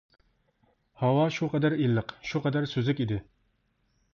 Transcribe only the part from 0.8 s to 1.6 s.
ھاۋا شۇ